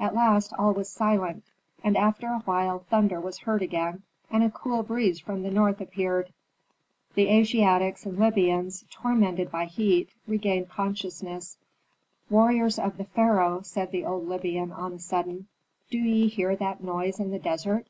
[0.00, 1.44] At last all was silent,
[1.82, 5.78] and after a while thunder was heard again, and a cool breeze from the north
[5.78, 6.32] appeared.
[7.14, 11.58] The Asiatics and Libyans, tormented by heat, regained consciousness.
[12.30, 15.48] "Warriors of the pharaoh," said the old Libyan on a sudden,
[15.90, 17.86] "do ye hear that noise in the desert?"